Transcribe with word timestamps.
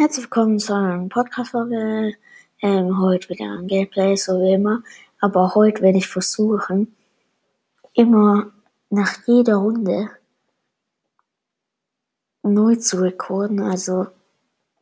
Herzlich 0.00 0.26
willkommen 0.26 0.60
zu 0.60 0.76
einer 0.76 1.08
Podcast-Folge. 1.08 2.14
Ähm, 2.62 3.00
heute 3.00 3.30
wieder 3.30 3.58
ein 3.58 3.66
Gameplay, 3.66 4.14
so 4.14 4.40
wie 4.40 4.52
immer. 4.52 4.84
Aber 5.18 5.56
heute 5.56 5.82
werde 5.82 5.98
ich 5.98 6.06
versuchen, 6.06 6.94
immer 7.94 8.52
nach 8.90 9.26
jeder 9.26 9.56
Runde 9.56 10.08
neu 12.44 12.76
zu 12.76 13.02
recorden, 13.02 13.60
also 13.60 14.06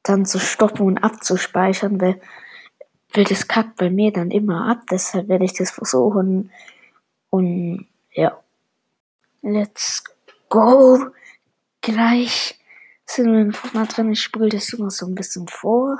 dann 0.02 0.26
zu 0.26 0.38
stoppen 0.38 0.84
und 0.84 0.98
abzuspeichern, 0.98 1.98
weil, 1.98 2.20
weil 3.14 3.24
das 3.24 3.48
kackt 3.48 3.76
bei 3.76 3.88
mir 3.88 4.12
dann 4.12 4.30
immer 4.30 4.70
ab. 4.70 4.82
Deshalb 4.90 5.28
werde 5.28 5.46
ich 5.46 5.54
das 5.54 5.70
versuchen. 5.70 6.50
Und 7.30 7.86
ja, 8.12 8.38
let's 9.40 10.04
go. 10.50 11.06
Gleich 11.80 12.60
sind 13.06 13.32
wir 13.32 13.70
mal 13.72 13.86
drin. 13.86 14.12
Ich 14.12 14.22
spule 14.22 14.48
das 14.48 14.72
immer 14.72 14.90
so 14.90 15.06
ein 15.06 15.14
bisschen 15.14 15.48
vor. 15.48 15.98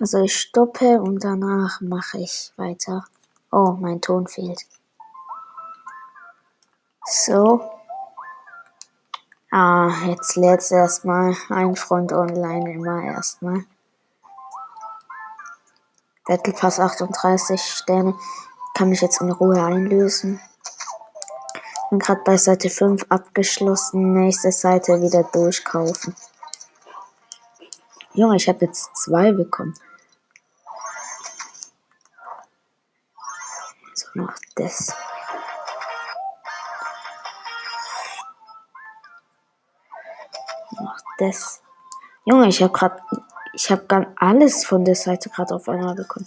Also 0.00 0.22
ich 0.22 0.36
stoppe 0.36 1.00
und 1.00 1.24
danach 1.24 1.80
mache 1.80 2.18
ich 2.18 2.52
weiter. 2.56 3.04
Oh, 3.50 3.76
mein 3.80 4.00
Ton 4.00 4.26
fehlt. 4.26 4.64
So. 7.04 7.62
Ah, 9.50 9.90
jetzt 10.06 10.36
lädt 10.36 10.60
es 10.60 10.70
erstmal 10.70 11.34
ein 11.48 11.74
Freund 11.74 12.12
online 12.12 12.74
immer 12.74 13.02
erstmal. 13.02 13.64
Battle 16.26 16.52
Pass 16.52 16.78
38 16.78 17.58
Sterne 17.58 18.14
kann 18.74 18.92
ich 18.92 19.00
jetzt 19.00 19.22
in 19.22 19.30
Ruhe 19.30 19.64
einlösen. 19.64 20.38
Bin 21.90 21.98
gerade 21.98 22.20
bei 22.22 22.36
Seite 22.36 22.68
5 22.68 23.06
abgeschlossen. 23.08 24.12
Nächste 24.12 24.52
Seite 24.52 25.00
wieder 25.00 25.22
durchkaufen. 25.24 26.14
Junge, 28.12 28.36
ich 28.36 28.48
habe 28.48 28.66
jetzt 28.66 28.94
zwei 28.96 29.32
bekommen. 29.32 29.74
So, 33.94 34.06
noch 34.14 34.34
das. 34.56 34.94
Noch 40.72 40.98
das. 41.18 41.62
Junge, 42.24 42.48
ich 42.48 42.62
habe 42.62 42.72
gerade, 42.72 43.00
ich 43.54 43.70
habe 43.70 43.86
gar 43.86 44.06
alles 44.16 44.66
von 44.66 44.84
der 44.84 44.94
Seite 44.94 45.30
gerade 45.30 45.54
auf 45.54 45.68
einmal 45.68 45.94
bekommen. 45.94 46.26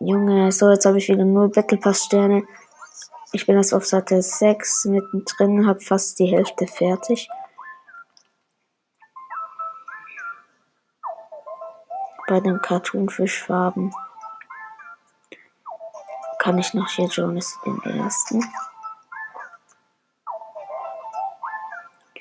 Junge, 0.00 0.52
so, 0.52 0.70
jetzt 0.70 0.86
habe 0.86 0.98
ich 0.98 1.08
wieder 1.08 1.24
nur 1.24 1.50
Battle 1.50 1.76
Pass 1.76 2.04
Sterne. 2.04 2.44
Ich 3.32 3.46
bin 3.46 3.56
jetzt 3.56 3.74
auf 3.74 3.84
Seite 3.84 4.22
6 4.22 4.84
mittendrin, 4.84 5.66
habe 5.66 5.80
fast 5.80 6.20
die 6.20 6.26
Hälfte 6.26 6.68
fertig. 6.68 7.28
Bei 12.28 12.38
den 12.38 12.60
Cartoon-Fischfarben 12.62 13.92
kann 16.38 16.58
ich 16.58 16.72
noch 16.74 16.88
hier 16.90 17.06
Jonas 17.06 17.58
den 17.66 17.82
ersten. 17.82 18.44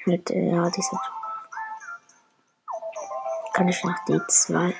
Mit, 0.06 0.32
äh, 0.32 0.50
ja, 0.50 0.68
dieser. 0.72 1.00
Kann 3.54 3.68
ich 3.68 3.84
noch 3.84 3.98
die 4.08 4.20
zwei. 4.30 4.74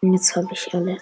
Und 0.00 0.14
jetzt 0.14 0.34
habe 0.34 0.48
ich 0.52 0.74
alle. 0.74 0.98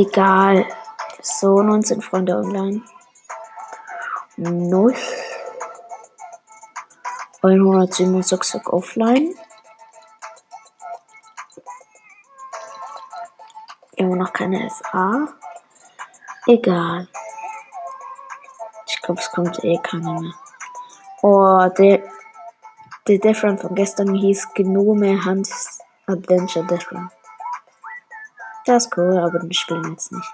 Egal. 0.00 0.64
So, 1.20 1.60
19 1.62 2.00
Freunde 2.00 2.34
online. 2.34 2.80
Null. 4.38 4.96
167 7.42 8.66
offline. 8.68 9.34
Immer 13.96 14.16
noch 14.16 14.32
keine 14.32 14.70
FA. 14.70 15.28
Egal. 16.46 17.06
Ich 18.86 19.02
glaube, 19.02 19.20
es 19.20 19.30
kommt 19.30 19.62
eh 19.62 19.78
keiner 19.82 20.18
mehr. 20.18 20.32
Oh, 21.20 21.68
der, 21.76 22.02
der 23.06 23.18
Death 23.18 23.36
von 23.36 23.74
gestern 23.74 24.14
hieß 24.14 24.54
Gnome 24.54 25.22
Hans 25.22 25.80
Adventure 26.06 26.64
Death 26.64 26.90
Das 28.70 28.86
ist 28.86 28.96
cool, 28.96 29.18
aber 29.18 29.40
den 29.40 29.52
spielen 29.52 29.90
jetzt 29.90 30.12
nicht. 30.12 30.32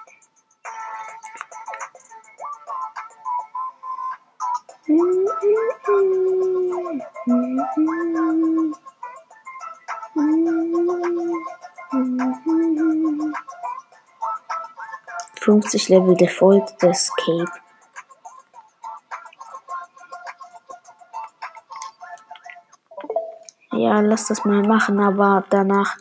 50 15.40 15.88
Level 15.88 16.14
Default 16.14 16.82
Escape. 16.82 17.46
Ja, 23.72 24.00
lass 24.00 24.26
das 24.26 24.44
mal 24.44 24.60
machen, 24.60 25.00
aber 25.00 25.42
danach 25.48 25.96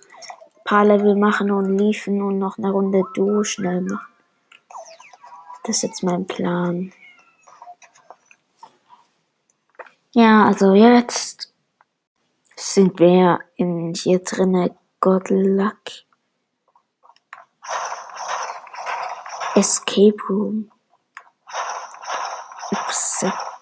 paar 0.66 0.84
Level 0.84 1.16
machen 1.16 1.52
und 1.52 1.78
liefen 1.78 2.22
und 2.22 2.40
noch 2.40 2.58
eine 2.58 2.72
Runde 2.72 3.04
du 3.14 3.44
schnell 3.44 3.82
machen. 3.82 4.14
Das 5.64 5.78
ist 5.78 5.84
jetzt 5.84 6.04
mein 6.04 6.28
Plan. 6.28 6.92
Ja, 10.12 10.46
also 10.46 10.74
jetzt 10.74 11.54
sind 12.56 13.00
wir 13.00 13.40
in 13.56 13.94
hier 13.96 14.20
drinne 14.20 14.76
Godluck. 15.00 15.82
Escape 19.56 20.18
Room. 20.30 20.72
Accept. 22.72 23.55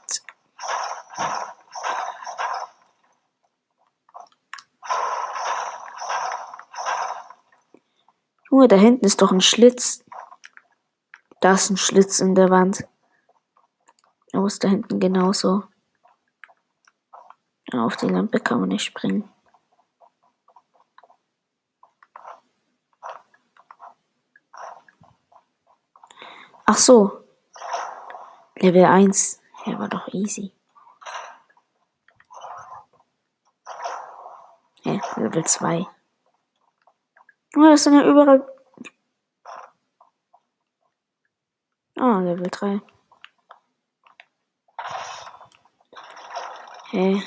Junge, 8.63 8.69
da 8.69 8.75
hinten 8.77 9.05
ist 9.05 9.21
doch 9.21 9.33
ein 9.33 9.41
Schlitz. 9.41 10.05
Da 11.41 11.51
ist 11.51 11.69
ein 11.69 11.75
Schlitz 11.75 12.21
in 12.21 12.33
der 12.33 12.49
Wand. 12.49 12.87
Oh, 14.31 14.45
ist 14.45 14.63
da 14.63 14.69
hinten 14.69 15.01
genauso. 15.01 15.63
Auf 17.73 17.97
die 17.97 18.07
Lampe 18.07 18.39
kann 18.39 18.61
man 18.61 18.69
nicht 18.69 18.85
springen. 18.85 19.29
Ach 26.65 26.77
so. 26.77 27.25
Level 28.55 28.85
1. 28.85 29.41
Ja, 29.65 29.77
war 29.77 29.89
doch 29.89 30.07
easy. 30.13 30.53
Ja, 34.83 35.01
Level 35.17 35.43
2. 35.43 35.85
Oh, 37.57 37.61
das 37.61 37.83
sind 37.83 37.95
ja 37.95 38.05
überall. 38.05 38.52
Ah, 42.05 42.19
Level 42.19 42.49
3. 42.51 42.81
Hey. 46.91 47.23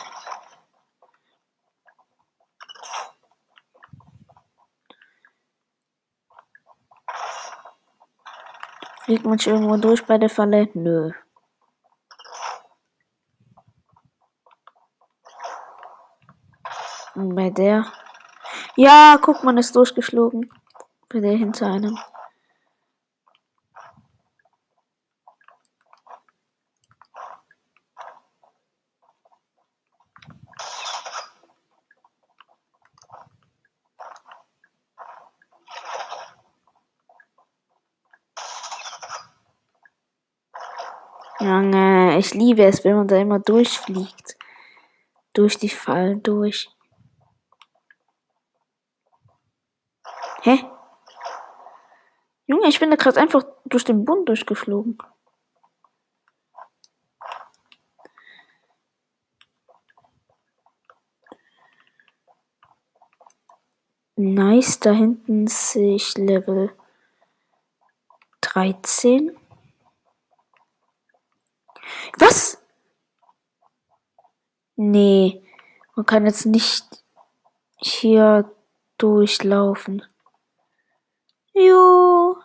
Fliegt 9.04 9.24
man 9.24 9.38
irgendwo 9.38 9.78
durch 9.78 10.04
bei 10.04 10.18
der 10.18 10.28
Falle? 10.28 10.68
Nö. 10.74 11.10
Und 17.14 17.34
bei 17.34 17.48
der. 17.48 17.86
Ja, 18.76 19.16
guck, 19.22 19.42
man 19.42 19.56
ist 19.56 19.74
durchgeflogen. 19.74 20.50
Bei 21.08 21.20
der 21.20 21.32
hinter 21.32 21.68
einem. 21.68 21.98
Junge, 41.46 42.18
ich 42.18 42.34
liebe 42.34 42.64
es, 42.64 42.82
wenn 42.84 42.96
man 42.96 43.06
da 43.06 43.16
immer 43.16 43.38
durchfliegt. 43.38 44.36
Durch 45.32 45.56
die 45.58 45.68
Fallen 45.68 46.20
durch. 46.24 46.68
Hä? 50.42 50.64
Junge, 52.46 52.66
ich 52.66 52.80
bin 52.80 52.90
da 52.90 52.96
gerade 52.96 53.20
einfach 53.20 53.44
durch 53.64 53.84
den 53.84 54.04
Bund 54.04 54.28
durchgeflogen. 54.28 54.98
Nice, 64.16 64.80
da 64.80 64.92
hinten 64.92 65.46
sehe 65.46 65.94
ich 65.94 66.16
Level 66.16 66.74
13. 68.40 69.36
Was? 72.18 72.58
Nee, 74.96 75.42
man 75.94 76.06
kann 76.06 76.24
jetzt 76.24 76.46
nicht 76.46 76.86
hier 77.76 78.50
durchlaufen. 78.96 80.02
Jo. 81.52 82.38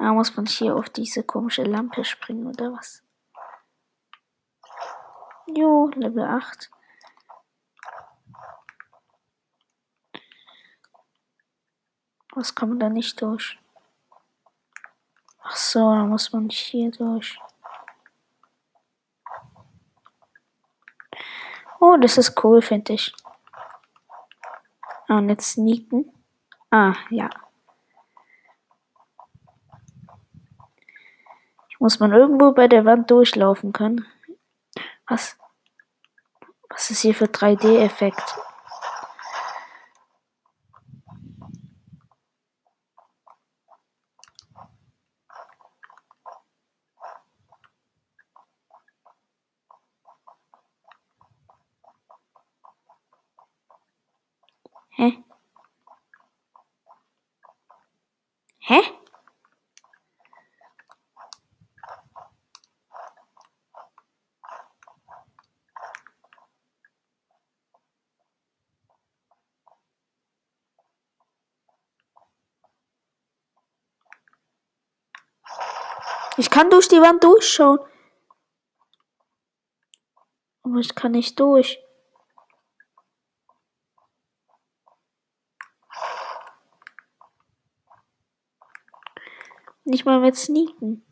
Da 0.00 0.12
muss 0.12 0.34
man 0.34 0.46
hier 0.46 0.74
auf 0.74 0.90
diese 0.90 1.22
komische 1.22 1.62
Lampe 1.62 2.04
springen 2.04 2.48
oder 2.48 2.72
was? 2.72 3.04
Jo, 5.46 5.92
Level 5.94 6.24
8. 6.24 6.68
Was 12.34 12.52
man 12.60 12.80
da 12.80 12.88
nicht 12.88 13.20
durch? 13.22 13.58
Ach 15.42 15.56
so, 15.56 15.78
da 15.78 16.04
muss 16.04 16.32
man 16.32 16.48
hier 16.48 16.90
durch. 16.90 17.38
Oh, 21.80 21.96
das 21.96 22.18
ist 22.18 22.42
cool, 22.42 22.60
finde 22.60 22.94
ich. 22.94 23.14
Ah, 25.06 25.18
und 25.18 25.28
jetzt 25.28 25.52
sneaken. 25.52 26.12
Ah, 26.70 26.94
ja. 27.10 27.30
Muss 31.78 32.00
man 32.00 32.12
irgendwo 32.12 32.52
bei 32.52 32.66
der 32.66 32.84
Wand 32.84 33.10
durchlaufen 33.10 33.72
können? 33.72 34.06
Was? 35.06 35.36
Was 36.70 36.90
ist 36.90 37.02
hier 37.02 37.14
für 37.14 37.26
3D-Effekt? 37.26 38.38
Hä? 54.96 55.24
Hä? 58.60 58.80
Ich 76.36 76.43
kann 76.54 76.70
durch 76.70 76.86
die 76.86 77.00
Wand 77.00 77.24
durchschauen. 77.24 77.80
Aber 80.62 80.78
ich 80.78 80.94
kann 80.94 81.10
nicht 81.10 81.40
durch. 81.40 81.80
Nicht 89.84 90.04
mal 90.04 90.20
mit 90.20 90.36
Sneaken. 90.36 91.04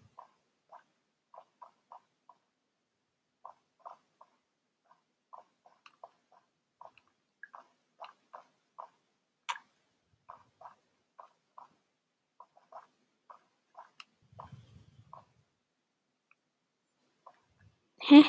Hä? 18.12 18.22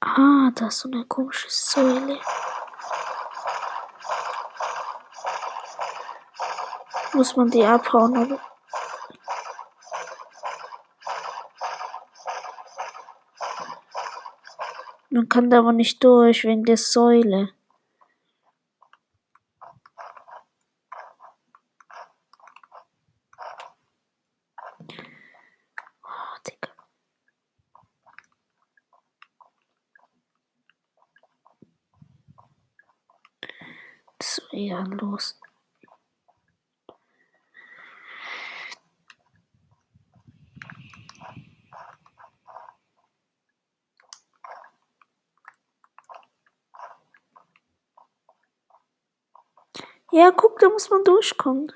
Ah, 0.00 0.50
da 0.54 0.68
ist 0.68 0.78
so 0.80 0.88
eine 0.90 1.04
komische 1.04 1.48
Säule. 1.50 2.20
Muss 7.14 7.36
man 7.36 7.50
die 7.50 7.64
abhauen, 7.64 8.16
oder? 8.16 8.40
Man 15.10 15.28
kann 15.28 15.50
da 15.50 15.58
aber 15.58 15.72
nicht 15.72 16.04
durch 16.04 16.44
wegen 16.44 16.64
der 16.64 16.76
Säule. 16.76 17.50
Oh, 26.04 26.38
Digga. 26.46 26.68
So 34.58 34.64
ehrenlos. 34.64 35.38
Ja, 50.10 50.32
guck, 50.32 50.58
da 50.58 50.68
muss 50.70 50.90
man 50.90 51.04
durchkommen. 51.04 51.72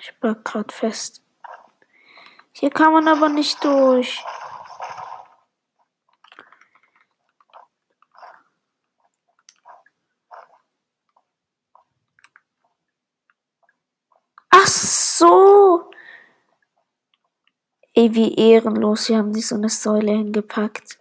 Ich 0.00 0.18
bleib 0.18 0.44
grad 0.46 0.72
fest. 0.72 1.22
Hier 2.52 2.70
kann 2.70 2.94
man 2.94 3.06
aber 3.06 3.28
nicht 3.28 3.62
durch. 3.62 4.24
Ach 14.48 14.66
so. 14.66 15.90
Ey, 17.92 18.14
wie 18.14 18.34
ehrenlos. 18.36 19.06
Hier 19.06 19.18
haben 19.18 19.34
die 19.34 19.42
so 19.42 19.56
eine 19.56 19.68
Säule 19.68 20.12
hingepackt. 20.12 20.98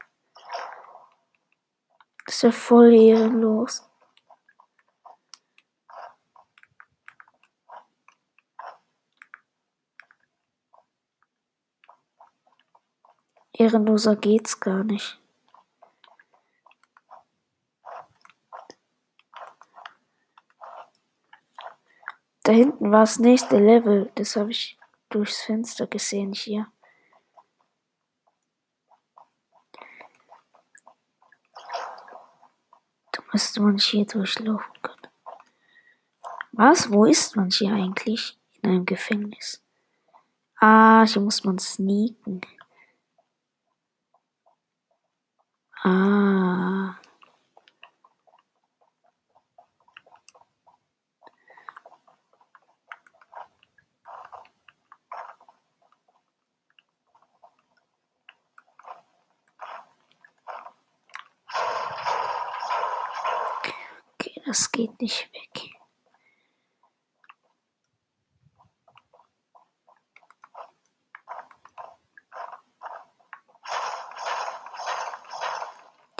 Das 2.25 2.35
ist 2.35 2.41
ja 2.43 2.51
voll 2.51 2.93
ehrenlos. 2.93 3.88
Ehrenloser 13.59 14.15
geht's 14.15 14.57
gar 14.61 14.85
nicht. 14.85 15.19
Da 22.43 22.53
hinten 22.53 22.89
war 22.89 23.01
das 23.01 23.19
nächste 23.19 23.59
Level. 23.59 24.11
Das 24.15 24.37
habe 24.37 24.51
ich 24.51 24.79
durchs 25.09 25.41
Fenster 25.41 25.87
gesehen 25.87 26.31
hier. 26.31 26.71
Da 33.11 33.21
müsste 33.33 33.61
man 33.61 33.77
hier 33.77 34.05
durchlaufen 34.05 34.81
können. 34.81 35.07
Was? 36.53 36.89
Wo 36.89 37.03
ist 37.03 37.35
man 37.35 37.49
hier 37.49 37.73
eigentlich? 37.73 38.39
In 38.61 38.69
einem 38.69 38.85
Gefängnis. 38.85 39.61
Ah, 40.61 41.05
hier 41.05 41.21
muss 41.21 41.43
man 41.43 41.59
sneaken. 41.59 42.41
Ah. 45.81 46.99
Okay, 64.15 64.41
das 64.45 64.71
geht 64.71 64.99
nicht 65.01 65.33
weg. 65.33 65.38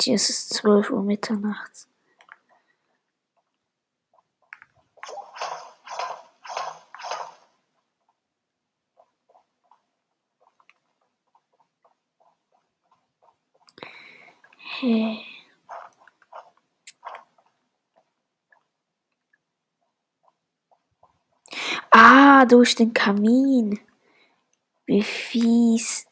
Hier 0.10 0.16
ist 0.16 0.32
es 0.32 0.50
12 0.50 0.90
Uhr 0.90 1.04
mitternachts. 1.04 1.88
Hey. 14.80 15.24
Ah, 21.92 22.46
durch 22.46 22.74
den 22.74 22.94
Kamin. 22.94 23.80
Wie 24.88 25.04
fies. 25.04 26.09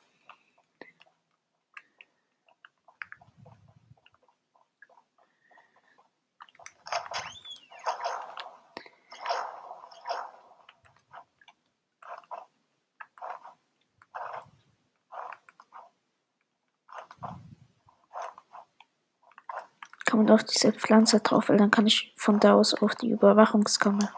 Kann 20.08 20.20
man 20.20 20.30
auf 20.30 20.46
diese 20.46 20.72
Pflanze 20.72 21.20
drauf, 21.20 21.50
weil 21.50 21.58
dann 21.58 21.70
kann 21.70 21.86
ich 21.86 22.14
von 22.16 22.40
da 22.40 22.54
aus 22.54 22.74
auf 22.74 22.96
die 22.96 23.10
Überwachungskamera. 23.10 24.10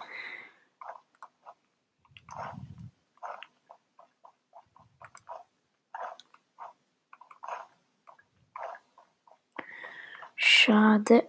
Schade. 10.35 11.27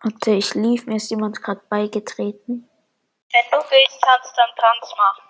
Warte, 0.00 0.30
ich 0.30 0.54
lief, 0.54 0.86
mir 0.86 0.96
ist 0.96 1.10
jemand 1.10 1.42
gerade 1.42 1.60
beigetreten. 1.68 2.68
Wenn 3.32 3.44
du 3.50 3.70
willst, 3.70 4.00
kannst 4.02 4.30
du 4.30 4.36
dann 4.40 4.50
Tanz 4.56 4.94
machen. 4.96 5.24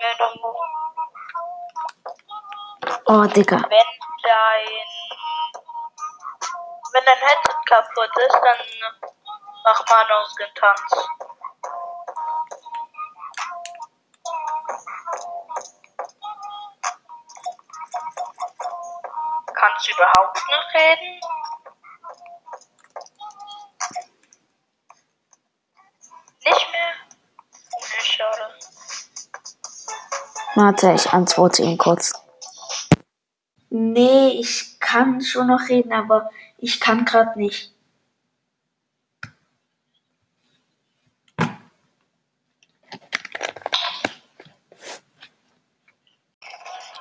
Wenn 0.00 0.16
du, 0.18 0.26
Oh, 3.06 3.24
Digga. 3.26 3.56
wenn 3.56 3.86
dein, 4.22 4.84
wenn 6.92 7.04
dein 7.04 7.18
Headset 7.18 7.56
kaputt 7.66 8.16
ist, 8.16 8.38
dann 8.42 8.58
mach 9.64 9.86
mal 9.88 10.00
einen 10.00 10.10
ausgehen 10.12 10.54
Tanz. 10.54 11.08
Kannst 19.54 19.88
du 19.88 19.92
überhaupt 19.94 20.38
noch 20.50 20.74
reden? 20.74 21.19
Warte, 30.62 30.92
ich 30.92 31.10
antworte 31.10 31.62
ihm 31.62 31.78
kurz. 31.78 32.12
Nee, 33.70 34.28
ich 34.38 34.78
kann 34.78 35.22
schon 35.22 35.46
noch 35.46 35.70
reden, 35.70 35.90
aber 35.90 36.28
ich 36.58 36.78
kann 36.78 37.06
gerade 37.06 37.38
nicht. 37.38 37.72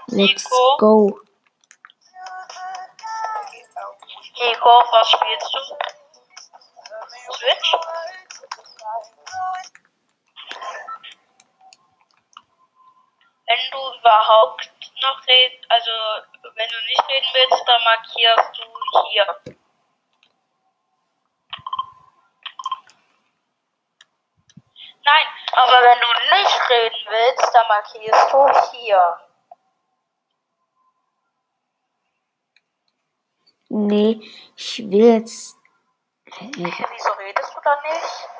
Let's 0.07 0.45
Nico? 0.45 0.77
go. 0.77 1.19
Nico, 4.39 4.69
was 4.93 5.09
spielst 5.09 5.53
du? 5.53 5.68
Überhaupt 14.09 14.71
noch 15.03 15.27
reden, 15.27 15.63
also 15.69 15.91
wenn 16.55 16.67
du 16.67 16.75
nicht 16.87 17.03
reden 17.09 17.27
willst, 17.33 17.67
dann 17.67 17.81
markierst 17.83 18.57
du 18.57 19.03
hier. 19.11 19.27
Nein, 25.05 25.27
aber 25.51 25.83
wenn 25.83 25.99
du 25.99 26.07
nicht 26.37 26.69
reden 26.69 27.05
willst, 27.07 27.53
dann 27.53 27.67
markierst 27.67 28.33
du 28.33 28.77
hier. 28.77 29.19
Nee, 33.69 34.21
ich 34.55 34.89
will 34.89 35.13
jetzt. 35.19 35.55
Wieso 36.25 37.11
redest 37.13 37.55
du 37.55 37.61
da 37.63 37.81
nicht? 37.83 38.38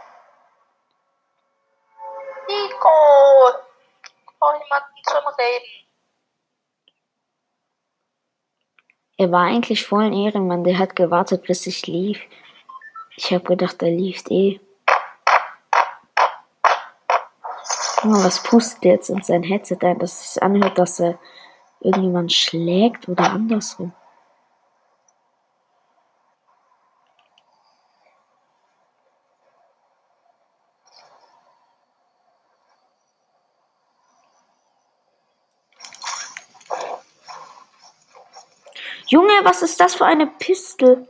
Jemanden 4.70 5.04
zum 5.04 5.28
Reden. 5.38 5.90
Er 9.18 9.32
war 9.32 9.46
eigentlich 9.48 9.86
voll 9.86 10.06
ein 10.06 10.14
Ehrenmann, 10.14 10.64
der 10.64 10.78
hat 10.78 10.96
gewartet, 10.96 11.44
bis 11.44 11.68
ich 11.68 11.88
lief. 11.88 12.22
Ich 13.16 13.34
hab 13.34 13.46
gedacht, 13.46 13.82
er 13.82 13.90
lief 13.90 14.24
eh. 14.30 14.60
Junge, 18.04 18.24
was 18.24 18.44
pustet 18.44 18.86
jetzt 18.86 19.10
in 19.10 19.22
sein 19.22 19.44
Headset 19.44 19.80
ein, 19.82 20.00
dass 20.00 20.24
es 20.24 20.38
anhört, 20.38 20.78
dass 20.78 21.00
er 21.00 21.20
irgendjemand 21.82 22.32
schlägt 22.32 23.10
oder 23.10 23.32
andersrum? 23.32 23.92
Junge, 39.10 39.44
was 39.44 39.64
ist 39.64 39.80
das 39.80 39.96
für 39.96 40.06
eine 40.06 40.28
Pistel? 40.28 41.10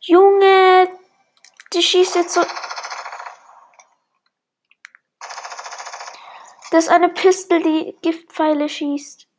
Junge, 0.00 0.88
die 1.74 1.82
schießt 1.82 2.14
jetzt 2.14 2.32
so. 2.32 2.40
Das 6.70 6.84
ist 6.84 6.88
eine 6.88 7.10
Pistel, 7.10 7.62
die 7.62 7.94
Giftpfeile 8.00 8.70
schießt. 8.70 9.29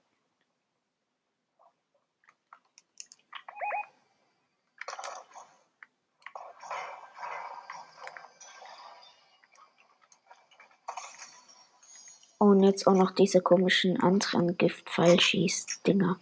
Und 12.51 12.63
jetzt 12.63 12.85
auch 12.85 12.91
noch 12.91 13.11
diese 13.11 13.39
komischen 13.39 14.03
anderen 14.03 14.57
Giftpfeilschieß-Dinger. 14.57 16.19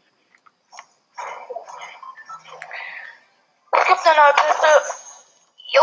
Mir 3.74 4.26
eine 4.26 4.34
Piste. 4.36 4.68
Jo. 5.72 5.82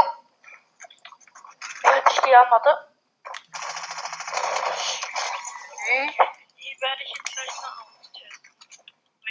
Hört 1.82 2.08
sich 2.08 2.20
die 2.20 2.36
an, 2.36 2.46
warte? 2.48 2.70
Hm. 5.88 6.10
Die 6.58 6.76
werde 6.80 7.02
ich 7.02 7.10
jetzt 7.10 7.32
gleich 7.34 7.54
mal 7.62 7.72
austesten. 7.82 8.30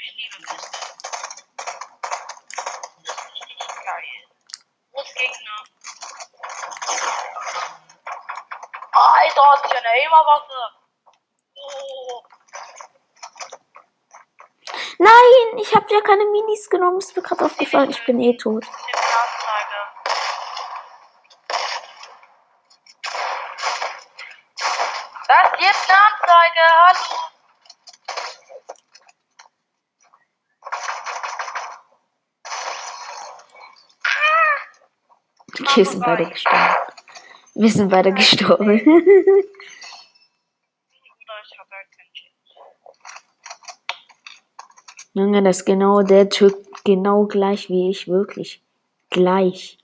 Ich 0.04 0.16
liebe 0.18 0.36
Piste. 0.36 0.80
Das 3.06 3.16
ist 3.16 3.42
richtig 3.42 3.72
geil. 3.86 4.12
Großgegner. 4.92 5.60
Alter, 8.92 9.46
hat 9.52 9.62
sie 9.70 9.78
eine 9.78 9.88
Aimerwaffe. 9.88 10.60
Oh. 11.58 12.24
Nein, 15.06 15.60
ich 15.62 15.76
habe 15.76 15.86
ja 15.94 16.02
keine 16.02 16.26
Minis 16.26 16.68
genommen. 16.68 16.98
Ist 16.98 17.16
mir 17.16 17.22
gerade 17.22 17.46
aufgefallen. 17.46 17.92
Ich 17.92 18.04
bin 18.06 18.20
eh 18.20 18.36
tot. 18.38 18.66
Ist 18.66 18.72
jetzt 25.60 25.90
eine 25.90 26.00
Anzeige, 26.08 26.64
hallo. 26.86 27.06
Wir 35.76 35.86
sind 35.86 36.04
beide 36.04 36.26
gestorben. 36.30 36.76
Wir 37.54 37.70
sind 37.72 37.90
beide 37.90 38.12
gestorben. 38.12 38.66
Oder 38.66 38.82
ich 41.44 41.60
habe 41.60 41.70
halt 41.76 41.90
kein 41.96 42.10
Schild. 42.14 42.34
Junge, 45.16 45.42
das 45.42 45.60
ist 45.60 45.66
genau 45.66 46.02
der 46.02 46.28
Typ, 46.30 46.54
genau 46.84 47.26
gleich 47.26 47.70
wie 47.70 47.90
ich, 47.90 48.10
wirklich. 48.10 48.62
Gleich. 49.10 49.78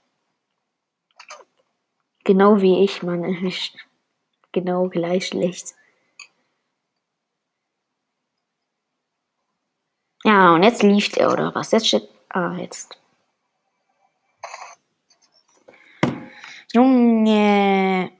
Genau 2.24 2.60
wie 2.60 2.84
ich, 2.84 3.02
Mann. 3.02 3.24
Genau 4.52 4.88
gleich 4.90 5.28
schlecht. 5.28 5.74
Ja, 10.24 10.54
und 10.54 10.62
jetzt 10.62 10.82
lief 10.82 11.16
er, 11.16 11.32
oder 11.32 11.54
was? 11.54 11.70
Jetzt 11.70 11.88
steht. 11.88 12.06
Ah, 12.28 12.54
jetzt. 12.58 12.98
Junge. 16.74 18.10